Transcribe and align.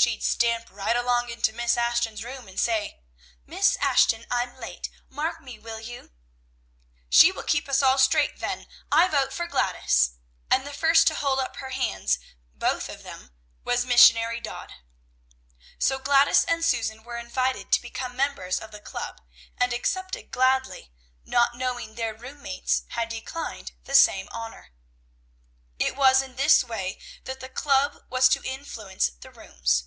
She'd 0.00 0.22
stamp 0.22 0.70
right 0.70 0.94
along 0.94 1.28
into 1.28 1.52
Miss 1.52 1.76
Ashton's 1.76 2.22
room, 2.22 2.46
and 2.46 2.58
say, 2.60 3.00
"'Miss 3.46 3.74
Ashton, 3.80 4.26
I'm 4.30 4.56
late. 4.56 4.88
Mark 5.08 5.40
me, 5.40 5.58
will 5.58 5.80
you?'" 5.80 6.12
"She 7.10 7.32
will 7.32 7.42
keep 7.42 7.68
us 7.68 7.82
straight, 8.00 8.38
then. 8.38 8.68
I 8.92 9.08
vote 9.08 9.32
for 9.32 9.48
Gladys;" 9.48 10.12
and 10.52 10.64
the 10.64 10.72
first 10.72 11.08
to 11.08 11.16
hold 11.16 11.40
up 11.40 11.56
her 11.56 11.70
hands 11.70 12.20
both 12.54 12.88
of 12.88 13.02
them 13.02 13.32
was 13.64 13.84
Missionary 13.84 14.40
Dodd. 14.40 14.72
So 15.80 15.98
Gladys 15.98 16.44
and 16.44 16.64
Susan 16.64 17.02
were 17.02 17.18
invited 17.18 17.72
to 17.72 17.82
become 17.82 18.14
members 18.16 18.60
of 18.60 18.70
the 18.70 18.78
club, 18.80 19.20
and 19.56 19.72
accepted 19.72 20.30
gladly, 20.30 20.92
not 21.24 21.56
knowing 21.56 21.96
their 21.96 22.14
room 22.14 22.40
mates 22.40 22.84
had 22.90 23.08
declined 23.08 23.72
the 23.82 23.96
same 23.96 24.28
honor. 24.30 24.70
It 25.80 25.94
was 25.96 26.22
in 26.22 26.34
this 26.34 26.64
way 26.64 26.98
that 27.22 27.38
the 27.38 27.48
club 27.48 28.04
was 28.10 28.28
to 28.30 28.42
influence 28.44 29.10
the 29.20 29.30
rooms. 29.30 29.84